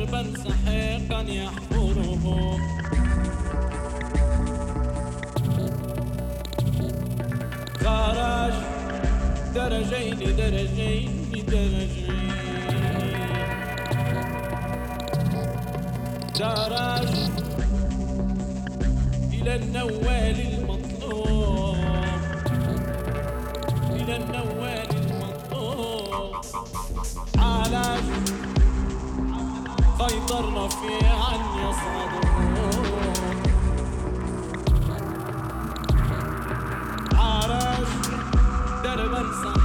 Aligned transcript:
دربا 0.00 0.24
سحيقا 0.44 1.20
يحفره 1.20 2.24
خرج 7.80 8.54
درجين 9.54 10.36
درجين. 10.36 11.10
درجين 11.48 12.30
درج 16.38 16.90
إلى 19.32 19.54
النوال 19.54 20.49
خاطرنا 30.30 30.68
فيها 30.68 31.34
يصعدون 31.56 32.54
عرش 37.18 37.88
درب 38.84 39.14
الصعب 39.14 39.59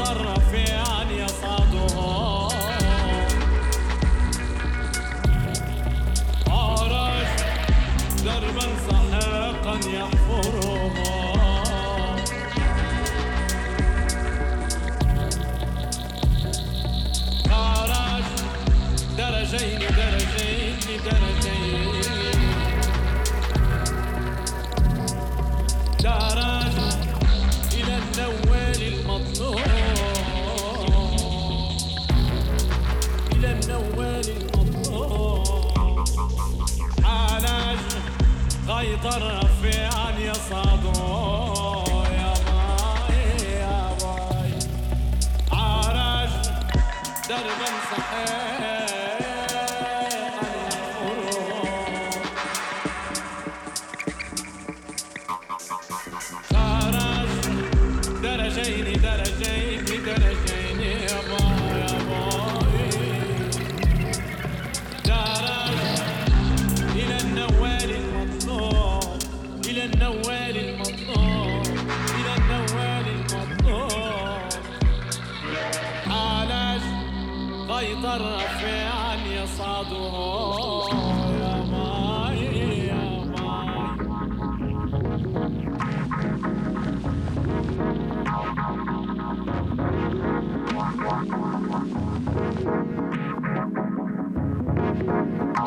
متطرفين 0.00 1.10
يصعدهم 1.10 2.48
عرج 6.48 7.26
دربا 8.24 8.66
سحيقا 8.88 9.74
يحفرون 9.90 10.69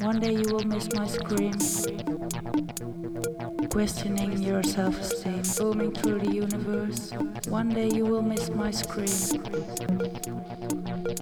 One 0.00 0.20
day 0.20 0.32
you 0.32 0.54
will 0.54 0.64
miss 0.64 0.88
my 0.94 1.06
scream, 1.06 1.52
questioning 3.70 4.42
your 4.42 4.62
self 4.62 4.98
esteem, 5.00 5.42
booming 5.58 5.92
through 5.92 6.20
the 6.20 6.32
universe. 6.32 7.12
One 7.48 7.68
day 7.68 7.88
you 7.88 8.04
will 8.04 8.22
miss 8.22 8.50
my 8.50 8.70
scream. 8.70 9.42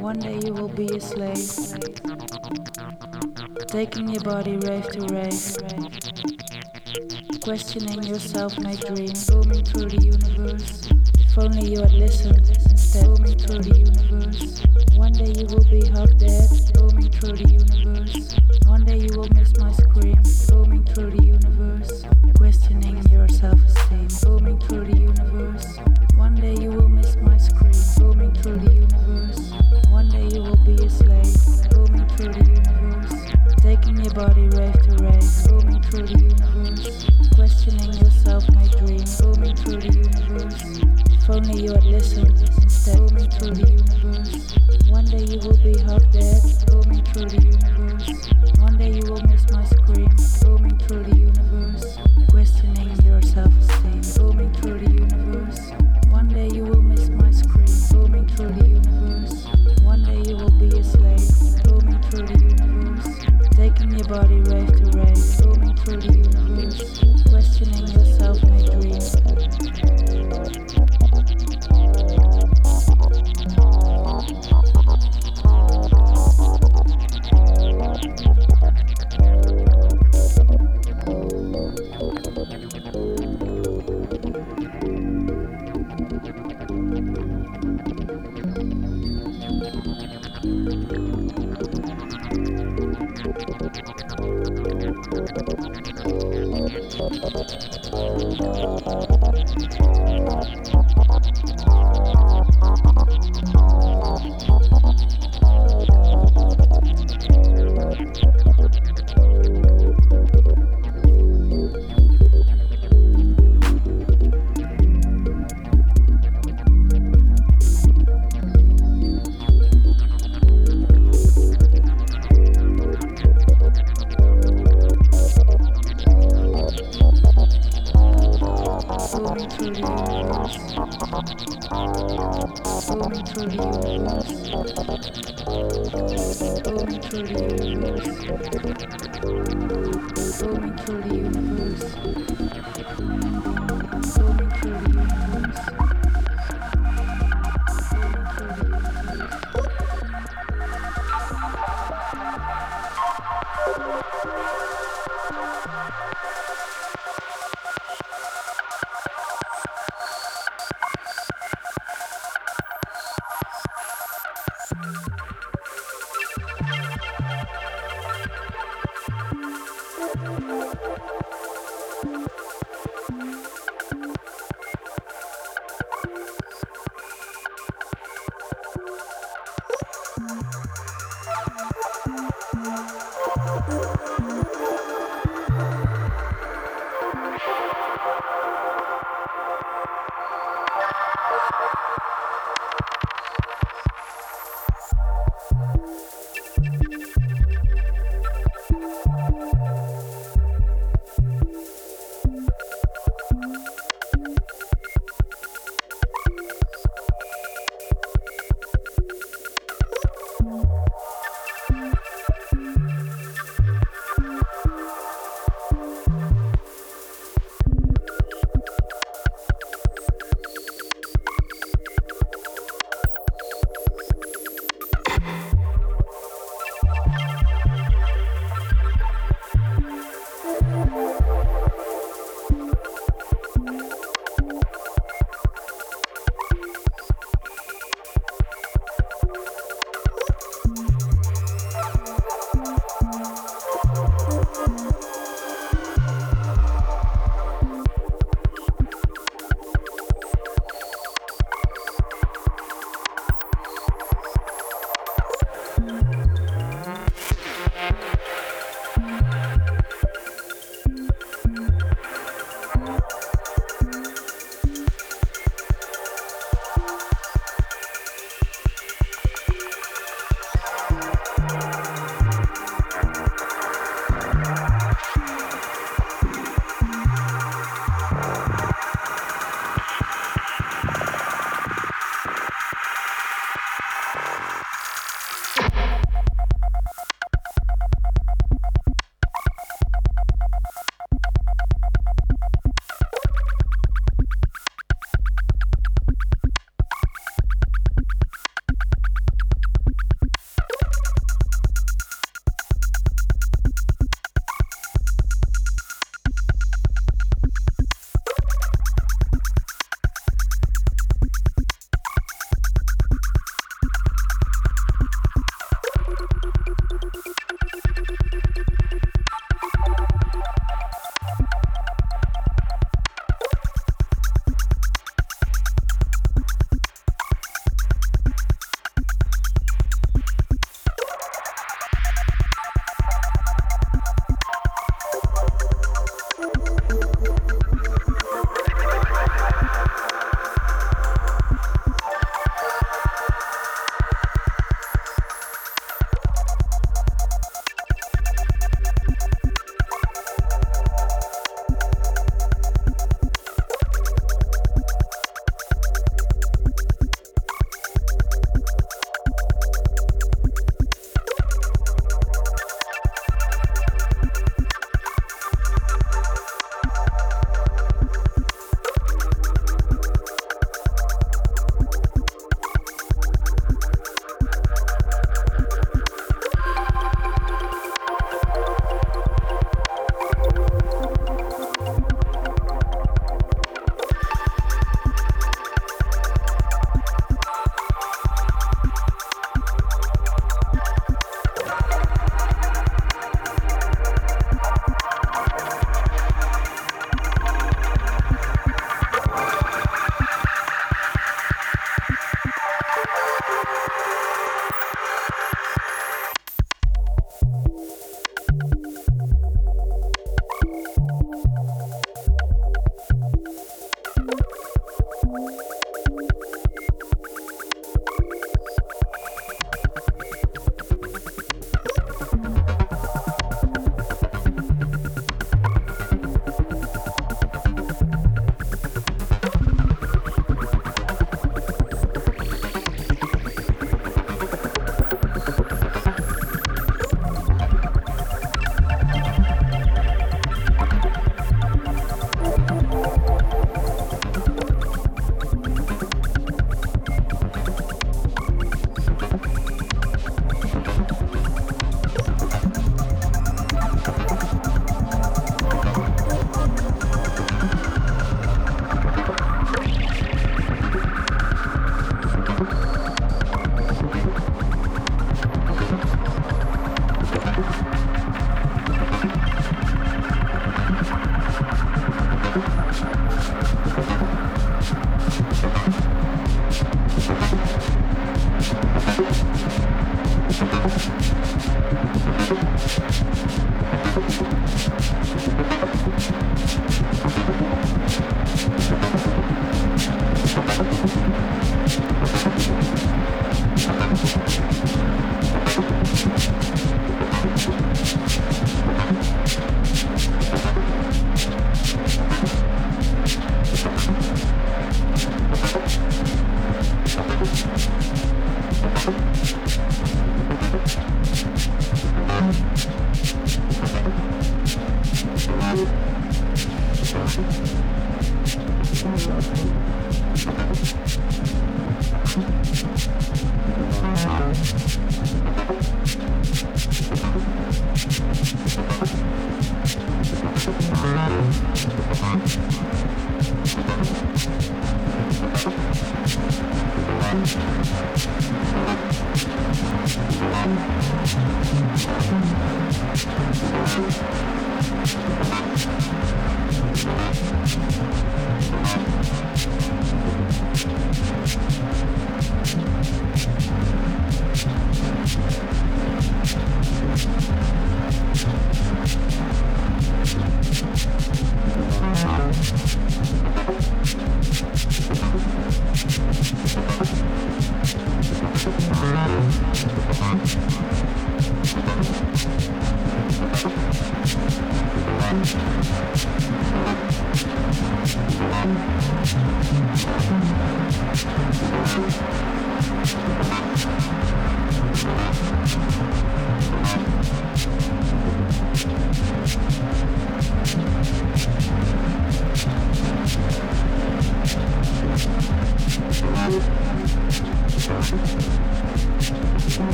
One 0.00 0.18
day 0.18 0.38
you 0.44 0.52
will 0.52 0.68
be 0.68 0.86
a 0.96 1.00
slave, 1.00 1.48
taking 3.68 4.08
your 4.08 4.22
body 4.22 4.56
rave 4.58 4.88
to 4.90 5.00
rave, 5.14 5.56
questioning 7.42 8.02
your 8.02 8.20
self 8.20 8.58
made 8.60 8.80
dream, 8.80 9.14
booming 9.28 9.64
through 9.64 9.88
the 9.88 10.02
universe. 10.04 10.88
If 11.18 11.38
only 11.38 11.72
you 11.72 11.80
had 11.80 11.92
listened 11.92 12.48
instead, 12.70 13.06
booming 13.06 13.38
through 13.38 13.62
the 13.62 13.78
universe. 13.78 14.62
One 14.96 15.12
day 15.12 15.32
you 15.36 15.46
will 15.46 15.64
be 15.70 15.84
half 15.88 16.16
dead 16.18 16.63
roaming 16.76 17.10
through 17.10 17.36
the 17.36 17.48
universe. 17.50 18.34
One 18.66 18.84
day 18.84 18.98
you 18.98 19.16
will 19.16 19.28
miss 19.34 19.52
my 19.58 19.72
scream. 19.72 20.20
roaming 20.52 20.84
through 20.84 21.10
the 21.12 21.24
universe. 21.24 21.93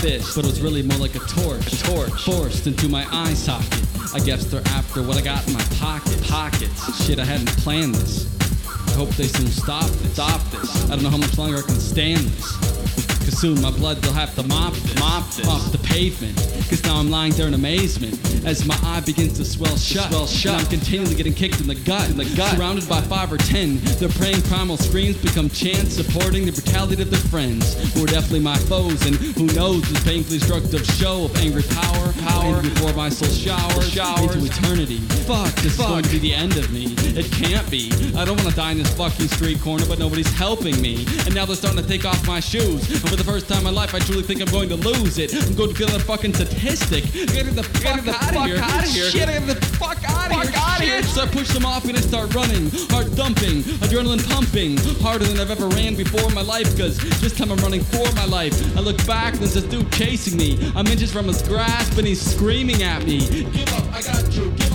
Fist, 0.00 0.34
but 0.34 0.44
it 0.44 0.48
was 0.48 0.60
really 0.62 0.82
more 0.82 0.98
like 0.98 1.14
a 1.14 1.18
torch. 1.20 1.72
A 1.72 1.82
torch 1.84 2.24
forced 2.24 2.66
into 2.66 2.88
my 2.88 3.06
eye 3.12 3.34
socket. 3.34 3.84
I 4.14 4.20
guess 4.20 4.46
they're 4.46 4.66
after 4.68 5.02
what 5.02 5.16
I 5.16 5.20
got 5.20 5.46
in 5.46 5.52
my 5.52 5.62
pocket. 5.78 6.22
Pockets. 6.22 7.04
Shit, 7.04 7.18
I 7.18 7.24
hadn't 7.24 7.50
planned 7.58 7.94
this. 7.94 8.26
I 8.88 8.92
hope 8.92 9.10
they 9.10 9.26
soon 9.26 9.48
stop 9.48 9.84
this. 9.84 10.14
Stop 10.14 10.42
this. 10.50 10.84
I 10.86 10.94
don't 10.94 11.02
know 11.02 11.10
how 11.10 11.18
much 11.18 11.36
longer 11.36 11.58
I 11.58 11.62
can 11.62 11.74
stand 11.74 12.20
this. 12.20 12.56
Cause 13.20 13.38
soon 13.38 13.60
my 13.60 13.70
blood 13.70 13.98
they'll 13.98 14.12
have 14.12 14.34
to 14.36 14.42
mop 14.44 14.72
this, 14.72 14.98
mop 14.98 15.30
this 15.32 15.46
off 15.46 15.70
the 15.70 15.78
pavement. 15.78 16.38
Cause 16.70 16.84
now 16.84 17.00
I'm 17.00 17.10
lying 17.10 17.32
there 17.32 17.48
in 17.48 17.54
amazement 17.54 18.14
as 18.46 18.64
my 18.64 18.78
eye 18.84 19.00
begins 19.00 19.36
to 19.38 19.44
swell 19.44 19.76
shut. 19.76 20.08
Swell 20.12 20.26
shut. 20.28 20.52
And 20.52 20.62
I'm 20.62 20.68
continually 20.68 21.16
getting 21.16 21.34
kicked 21.34 21.60
in 21.60 21.66
the 21.66 21.74
gut. 21.74 22.08
In 22.08 22.16
the 22.16 22.32
gut. 22.36 22.54
Surrounded 22.54 22.88
by 22.88 23.00
five 23.00 23.32
or 23.32 23.38
ten, 23.38 23.78
their 23.98 24.08
praying 24.08 24.42
primal 24.42 24.76
screams 24.76 25.16
become 25.16 25.50
chants 25.50 25.96
supporting 25.96 26.46
the 26.46 26.52
brutality 26.52 27.02
of 27.02 27.10
their 27.10 27.18
friends, 27.26 27.74
who 27.92 28.04
are 28.04 28.06
definitely 28.06 28.38
my 28.38 28.56
foes. 28.56 29.04
And 29.04 29.16
who 29.16 29.46
knows 29.46 29.82
this 29.90 30.04
painfully 30.04 30.38
destructive 30.38 30.86
show 30.94 31.24
of 31.24 31.34
angry 31.38 31.64
power, 31.64 32.12
power 32.22 32.62
before 32.62 32.92
my 32.94 33.08
soul 33.08 33.28
showers, 33.28 33.90
showers 33.90 34.36
into 34.36 34.46
eternity. 34.46 34.98
Fuck, 35.26 35.52
this 35.56 35.76
Fuck. 35.76 35.86
is 35.86 35.90
going 35.90 36.04
to 36.04 36.10
be 36.10 36.18
the 36.20 36.34
end 36.34 36.56
of 36.56 36.70
me. 36.70 36.94
It 37.16 37.30
can't 37.32 37.68
be. 37.70 37.90
I 38.16 38.24
don't 38.24 38.36
want 38.36 38.50
to 38.50 38.56
die 38.56 38.72
in 38.72 38.78
this 38.78 38.92
fucking 38.94 39.28
street 39.28 39.60
corner, 39.60 39.84
but 39.86 39.98
nobody's 39.98 40.32
helping 40.32 40.80
me. 40.80 41.06
And 41.26 41.34
now 41.34 41.44
they're 41.44 41.56
starting 41.56 41.82
to 41.82 41.88
take 41.88 42.04
off 42.04 42.26
my 42.26 42.40
shoes. 42.40 42.88
And 42.90 43.00
for 43.08 43.16
the 43.16 43.24
first 43.24 43.48
time 43.48 43.58
in 43.58 43.64
my 43.64 43.70
life, 43.70 43.94
I 43.94 43.98
truly 43.98 44.22
think 44.22 44.40
I'm 44.40 44.50
going 44.50 44.68
to 44.68 44.76
lose 44.76 45.18
it. 45.18 45.34
I'm 45.34 45.54
going 45.54 45.70
to 45.70 45.74
feel 45.74 45.94
a 45.94 45.98
fucking 45.98 46.34
statistic. 46.34 47.04
Get 47.12 47.54
the 47.54 47.62
fuck, 47.62 48.04
the 48.04 48.12
fuck 48.12 48.36
out 48.36 48.84
of 48.84 48.90
here. 48.90 49.10
Shit, 49.10 49.28
get 49.28 49.46
the 49.46 49.54
fuck 49.76 49.98
out 50.08 50.30
of 50.30 50.42
here. 50.42 50.52
Out 50.56 50.80
here. 50.80 51.02
So 51.02 51.22
I 51.22 51.26
push 51.26 51.48
them 51.48 51.64
off 51.64 51.84
and 51.84 51.96
I 51.96 52.00
start 52.00 52.34
running. 52.34 52.70
Heart 52.90 53.14
dumping, 53.16 53.62
adrenaline 53.82 54.26
pumping. 54.28 54.76
Harder 55.02 55.24
than 55.24 55.40
I've 55.40 55.50
ever 55.50 55.68
ran 55.68 55.94
before 55.94 56.28
in 56.28 56.34
my 56.34 56.42
life. 56.42 56.76
Cause 56.78 56.98
this 57.20 57.36
time 57.36 57.50
I'm 57.50 57.58
running 57.58 57.82
for 57.82 58.10
my 58.14 58.24
life. 58.26 58.54
I 58.76 58.80
look 58.80 59.04
back 59.06 59.34
and 59.34 59.42
there's 59.42 59.54
this 59.54 59.64
dude 59.64 59.90
chasing 59.92 60.36
me. 60.36 60.72
I'm 60.76 60.86
inches 60.86 61.12
from 61.12 61.26
his 61.26 61.42
grasp 61.42 61.98
and 61.98 62.06
he's 62.06 62.20
screaming 62.20 62.82
at 62.82 63.04
me. 63.04 63.20
Give 63.50 63.72
up, 63.74 63.92
I 63.92 64.02
got 64.02 64.32
you. 64.32 64.50
Give 64.52 64.69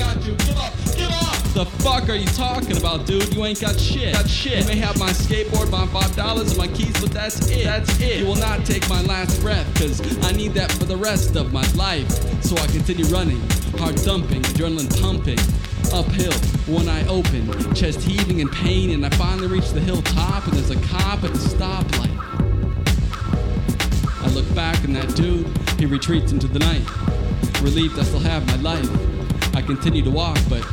got 0.00 0.26
you. 0.26 0.34
Give 0.34 0.58
up, 0.58 0.74
give 0.96 1.10
up. 1.10 1.36
The 1.52 1.66
fuck 1.82 2.08
are 2.08 2.14
you 2.14 2.26
talking 2.28 2.76
about, 2.76 3.06
dude? 3.06 3.34
You 3.34 3.44
ain't 3.44 3.60
got 3.60 3.78
shit. 3.78 4.14
Got 4.14 4.28
shit. 4.28 4.60
You 4.60 4.66
may 4.66 4.76
have 4.76 4.98
my 4.98 5.10
skateboard, 5.10 5.70
my 5.70 5.86
five 5.88 6.14
dollars, 6.16 6.48
and 6.50 6.58
my 6.58 6.68
keys, 6.68 6.98
but 7.00 7.12
that's 7.12 7.50
it. 7.50 7.64
That's 7.64 8.00
it. 8.00 8.20
You 8.20 8.26
will 8.26 8.36
not 8.36 8.64
take 8.64 8.88
my 8.88 9.02
last 9.02 9.40
breath, 9.42 9.66
cause 9.74 10.00
I 10.24 10.32
need 10.32 10.54
that 10.54 10.72
for 10.72 10.84
the 10.84 10.96
rest 10.96 11.36
of 11.36 11.52
my 11.52 11.66
life. 11.72 12.08
So 12.42 12.56
I 12.56 12.66
continue 12.68 13.04
running, 13.06 13.40
heart 13.78 13.98
thumping, 13.98 14.42
adrenaline 14.42 14.90
pumping. 15.00 15.38
Uphill, 15.92 16.32
one 16.72 16.88
eye 16.88 17.04
open, 17.08 17.74
chest 17.74 18.00
heaving 18.02 18.38
in 18.38 18.48
pain, 18.48 18.90
and 18.90 19.04
I 19.04 19.10
finally 19.10 19.48
reach 19.48 19.70
the 19.70 19.80
hilltop, 19.80 20.46
and 20.46 20.52
there's 20.52 20.70
a 20.70 20.80
cop 20.86 21.24
at 21.24 21.32
the 21.32 21.38
stoplight. 21.38 22.16
I 24.22 24.28
look 24.28 24.54
back, 24.54 24.84
and 24.84 24.94
that 24.94 25.16
dude, 25.16 25.48
he 25.80 25.86
retreats 25.86 26.30
into 26.30 26.46
the 26.46 26.60
night. 26.60 26.82
Relieved 27.60 27.98
I 27.98 28.04
still 28.04 28.20
have 28.20 28.46
my 28.46 28.56
life. 28.56 29.19
Continue 29.70 30.02
to 30.02 30.10
walk, 30.10 30.36
but 30.48 30.66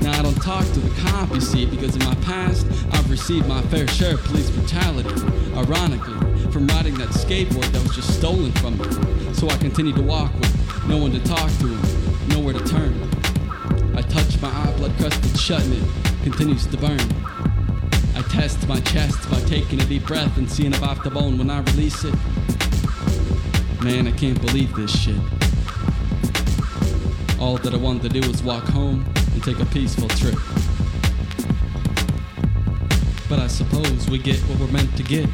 now 0.00 0.16
I 0.16 0.22
don't 0.22 0.40
talk 0.40 0.64
to 0.64 0.78
the 0.78 1.00
cop, 1.00 1.34
you 1.34 1.40
see, 1.40 1.66
because 1.66 1.96
in 1.96 2.04
my 2.04 2.14
past 2.22 2.64
I've 2.92 3.10
received 3.10 3.48
my 3.48 3.60
fair 3.62 3.88
share 3.88 4.14
of 4.14 4.22
police 4.22 4.48
brutality. 4.48 5.10
Ironically, 5.56 6.50
from 6.52 6.68
riding 6.68 6.94
that 6.94 7.08
skateboard 7.08 7.66
that 7.72 7.82
was 7.82 7.96
just 7.96 8.16
stolen 8.16 8.52
from 8.52 8.78
me. 8.78 9.34
So 9.34 9.48
I 9.48 9.56
continue 9.56 9.92
to 9.94 10.02
walk 10.02 10.32
with 10.34 10.86
no 10.86 10.98
one 10.98 11.10
to 11.10 11.24
talk 11.24 11.50
to 11.58 11.66
and 11.66 12.28
nowhere 12.28 12.54
to 12.54 12.64
turn. 12.64 12.94
I 13.96 14.02
touch 14.02 14.40
my 14.40 14.48
eye, 14.48 14.72
blood 14.76 14.92
crusted 14.98 15.36
shut, 15.36 15.60
and 15.64 15.74
it 15.74 16.22
continues 16.22 16.64
to 16.68 16.76
burn. 16.76 17.00
I 18.14 18.22
test 18.30 18.68
my 18.68 18.78
chest 18.82 19.28
by 19.32 19.40
taking 19.40 19.80
a 19.80 19.84
deep 19.84 20.06
breath 20.06 20.38
and 20.38 20.48
seeing 20.48 20.72
if 20.72 20.82
off 20.84 21.02
the 21.02 21.10
bone 21.10 21.38
when 21.38 21.50
I 21.50 21.58
release 21.58 22.04
it. 22.04 22.14
Man, 23.82 24.06
I 24.06 24.12
can't 24.12 24.40
believe 24.40 24.72
this 24.76 24.96
shit. 24.96 25.33
All 27.44 27.58
that 27.58 27.74
I 27.74 27.76
wanted 27.76 28.10
to 28.10 28.20
do 28.20 28.26
was 28.26 28.42
walk 28.42 28.64
home 28.64 29.04
and 29.34 29.44
take 29.44 29.60
a 29.60 29.66
peaceful 29.66 30.08
trip. 30.08 30.34
But 33.28 33.38
I 33.38 33.48
suppose 33.48 34.08
we 34.08 34.16
get 34.16 34.40
what 34.48 34.58
we're 34.58 34.72
meant 34.72 34.96
to 34.96 35.02
get. 35.02 35.28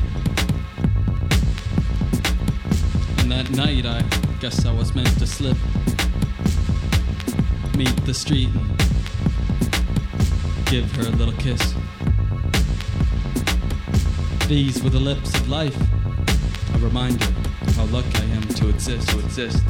And 3.20 3.30
that 3.30 3.48
night, 3.50 3.86
I 3.86 4.02
guess 4.40 4.66
I 4.66 4.72
was 4.72 4.92
meant 4.92 5.16
to 5.20 5.26
slip. 5.26 5.56
Meet 7.76 8.04
the 8.04 8.12
street 8.12 8.50
and 8.56 8.76
give 10.66 10.90
her 10.96 11.02
a 11.02 11.10
little 11.10 11.34
kiss. 11.34 11.62
These 14.48 14.82
were 14.82 14.90
the 14.90 14.98
lips 14.98 15.32
of 15.36 15.48
life, 15.48 15.76
a 16.74 16.78
reminder 16.78 17.28
of 17.60 17.76
how 17.76 17.84
lucky 17.84 18.18
I 18.18 18.24
am 18.34 18.42
to 18.42 18.68
exist, 18.68 19.10
to 19.10 19.20
exist. 19.20 19.62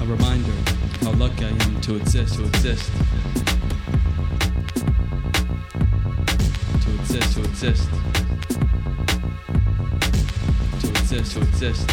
A 0.00 0.06
reminder 0.06 0.77
how 1.02 1.12
lucky 1.12 1.44
I 1.44 1.48
am 1.48 1.80
to 1.82 1.96
exist, 1.96 2.34
to 2.36 2.44
exist. 2.44 2.90
To 6.82 6.94
exist, 7.00 7.34
to 7.34 7.40
exist. 7.44 7.88
To 10.80 10.88
exist, 10.88 11.32
to 11.34 11.40
exist. 11.40 11.88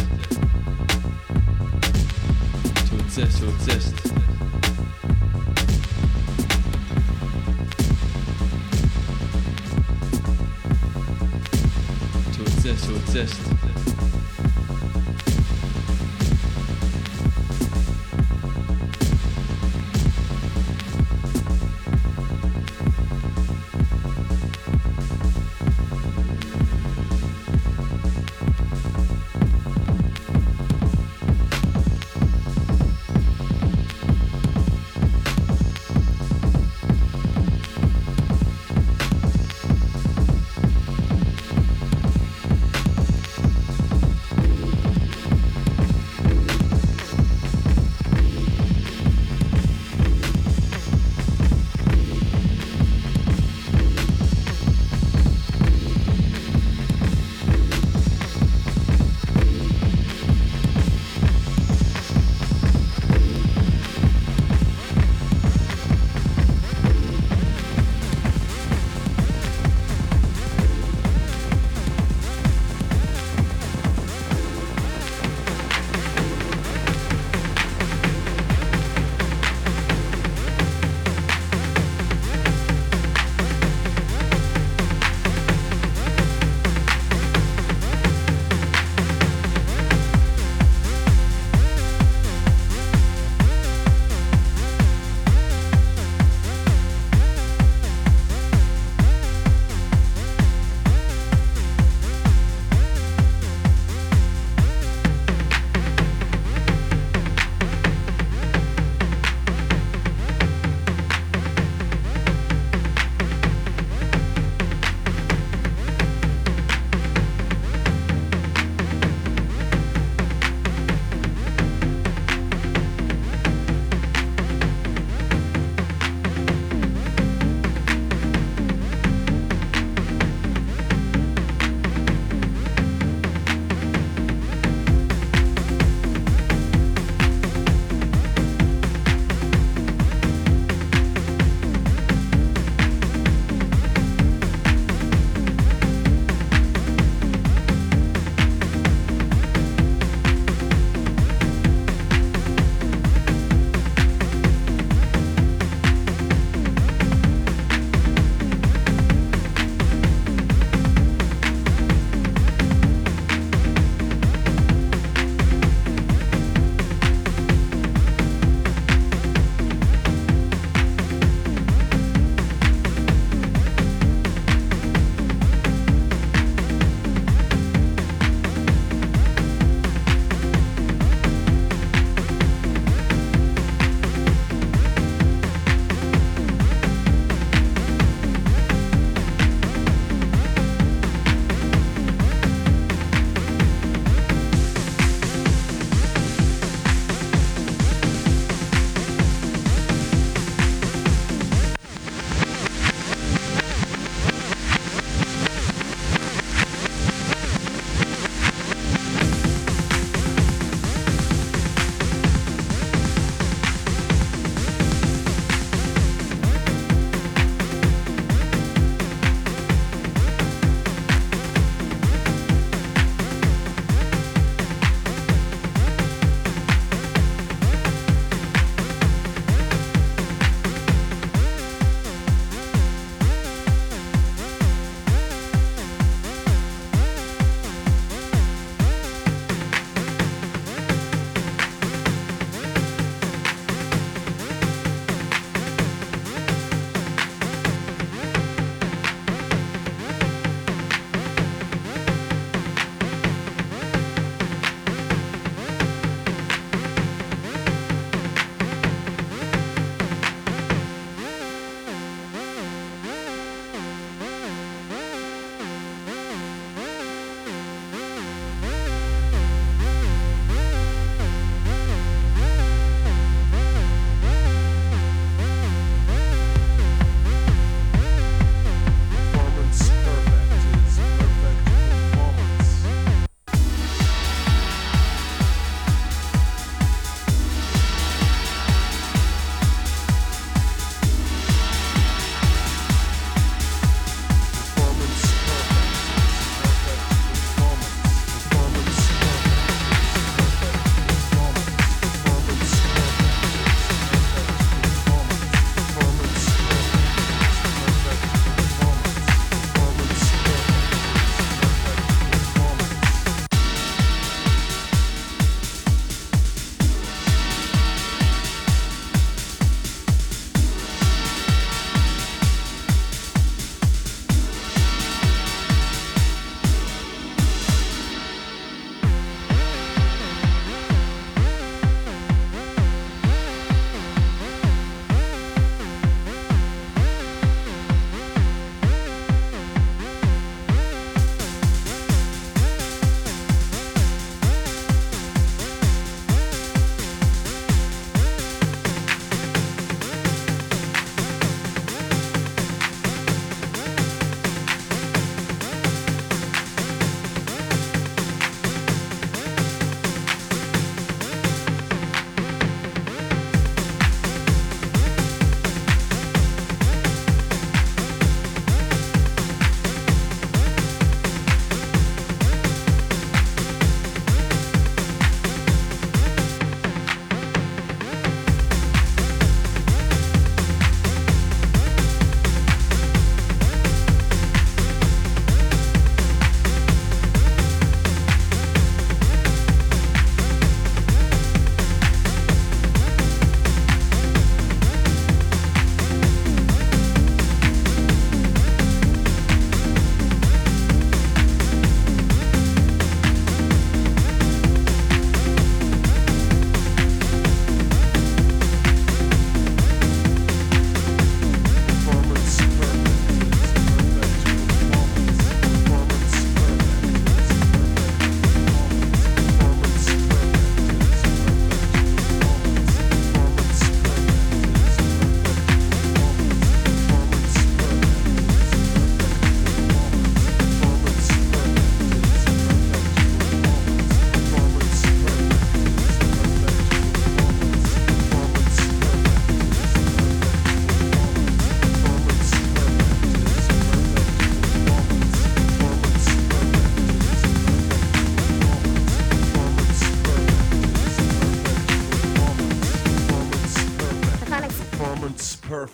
To 2.90 2.96
exist, 3.00 3.40
to 3.40 3.48
exist. 3.50 3.96
To 12.34 12.42
exist, 12.42 12.86
to 12.86 12.96
exist. 12.96 13.65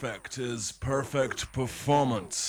Perfect 0.01 0.39
is 0.39 0.71
perfect 0.71 1.53
performance. 1.53 2.40